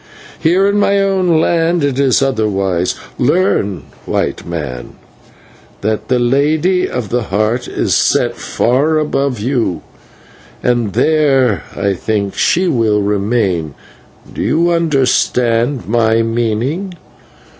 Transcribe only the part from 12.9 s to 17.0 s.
remain. Do you understand my meaning?"